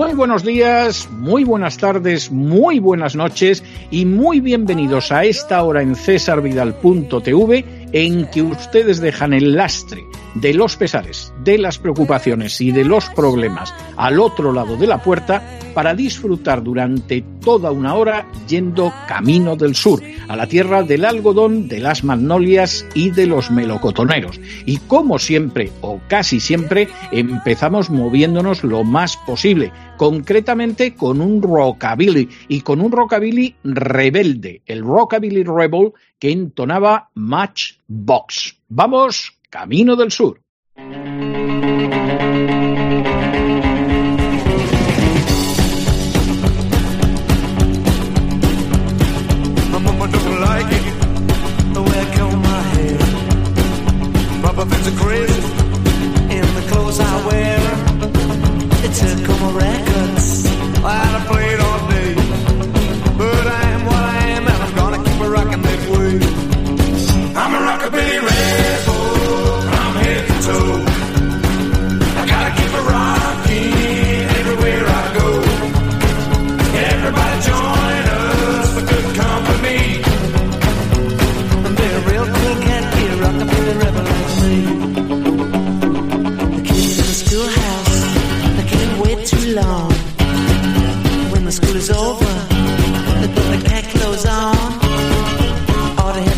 [0.00, 5.82] Muy buenos días, muy buenas tardes, muy buenas noches y muy bienvenidos a esta hora
[5.82, 10.02] en cesarvidal.tv en que ustedes dejan el lastre
[10.36, 15.02] de los pesares, de las preocupaciones y de los problemas al otro lado de la
[15.02, 15.42] puerta
[15.74, 21.66] para disfrutar durante toda una hora yendo camino del sur, a la tierra del algodón,
[21.66, 24.40] de las magnolias y de los melocotoneros.
[24.64, 32.28] Y como siempre, o casi siempre, empezamos moviéndonos lo más posible, concretamente con un rockabilly,
[32.46, 38.56] y con un rockabilly rebelde, el rockabilly rebel que entonaba Matchbox.
[38.68, 40.40] Vamos, camino del sur.
[54.50, 55.42] Papa thinks I'm crazy
[56.34, 57.60] in the clothes I wear.
[58.82, 60.44] It took all my records
[60.84, 62.14] I played all day.
[63.16, 66.14] But I am what I am and I'm gonna keep a rocking that way.
[67.36, 68.29] I'm a rockabilly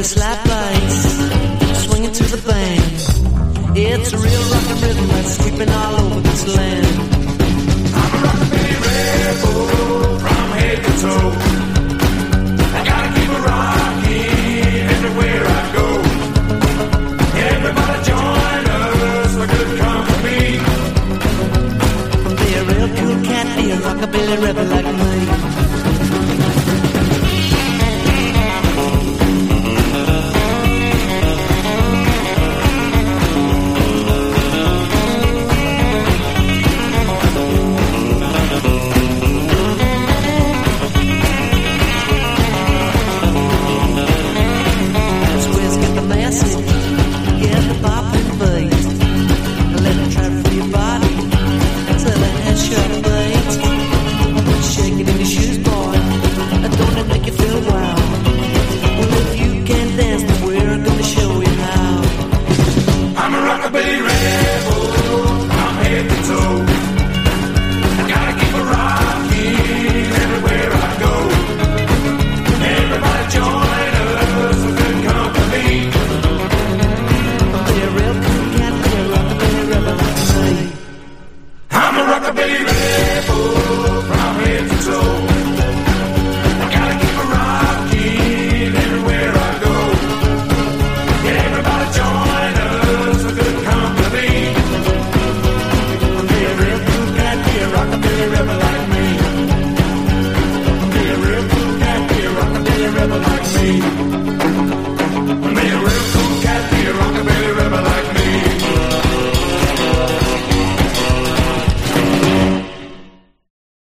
[0.00, 1.00] Is slap lights,
[1.84, 2.96] swinging to the band.
[3.76, 6.86] It's a real rockin' rhythm that's sweeping all over this land.
[8.00, 9.60] I'm a rockabilly rebel
[10.24, 11.32] from head to toe.
[12.78, 15.86] I gotta keep it rocking everywhere I go.
[17.52, 20.44] Everybody join us for good company.
[22.40, 25.09] Be a real cool cat, be a rockabilly rebel like me.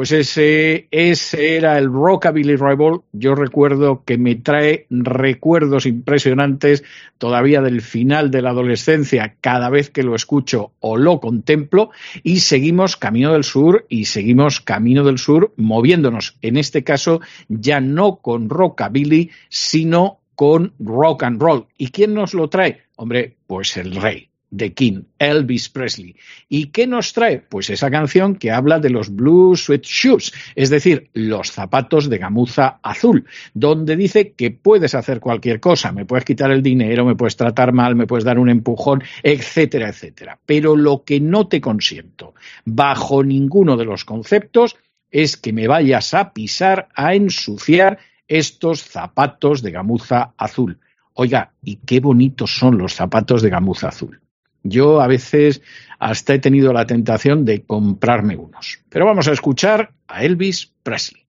[0.00, 3.00] Pues ese, ese era el Rockabilly Rebel.
[3.12, 6.84] Yo recuerdo que me trae recuerdos impresionantes
[7.18, 11.90] todavía del final de la adolescencia cada vez que lo escucho o lo contemplo.
[12.22, 16.38] Y seguimos Camino del Sur y seguimos Camino del Sur moviéndonos.
[16.40, 17.20] En este caso
[17.50, 21.66] ya no con Rockabilly, sino con Rock and Roll.
[21.76, 22.84] ¿Y quién nos lo trae?
[22.96, 26.16] Hombre, pues el rey de King, Elvis Presley.
[26.48, 27.38] ¿Y qué nos trae?
[27.38, 32.18] Pues esa canción que habla de los Blue Sweat Shoes, es decir, los zapatos de
[32.18, 37.14] gamuza azul, donde dice que puedes hacer cualquier cosa, me puedes quitar el dinero, me
[37.14, 40.38] puedes tratar mal, me puedes dar un empujón, etcétera, etcétera.
[40.44, 44.76] Pero lo que no te consiento, bajo ninguno de los conceptos,
[45.10, 47.98] es que me vayas a pisar, a ensuciar
[48.28, 50.78] estos zapatos de gamuza azul.
[51.14, 54.20] Oiga, y qué bonitos son los zapatos de gamuza azul.
[54.62, 55.62] Yo a veces
[55.98, 58.78] hasta he tenido la tentación de comprarme unos.
[58.88, 61.24] Pero vamos a escuchar a Elvis Presley.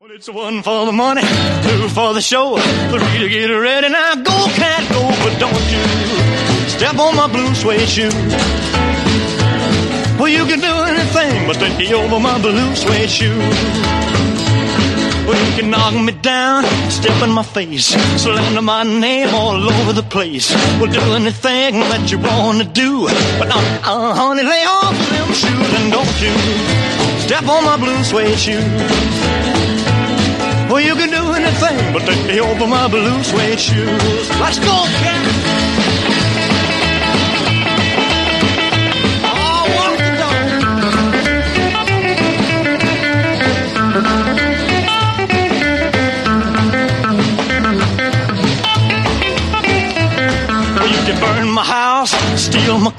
[10.20, 14.11] Well, you can do anything but take over my blue suede shoe.
[15.62, 17.88] Knock me down, step in my face,
[18.22, 20.52] slander my name all over the place.
[20.80, 23.06] Well, do anything that you wanna do,
[23.38, 26.34] but uh, uh, honey, lay off them shoes and don't you
[27.22, 28.60] step on my blue suede shoe.
[30.68, 34.30] Well, you can do anything but take me over my blue suede shoes.
[34.40, 35.91] Let's go, cat.